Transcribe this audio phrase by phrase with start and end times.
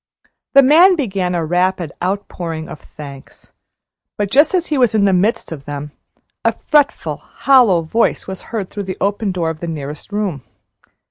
[0.53, 3.51] The man began a rapid outpouring of thanks;
[4.17, 5.91] but, just as he was in the midst of them,
[6.43, 10.41] a fretful, hollow voice was heard through the open door of the nearest room.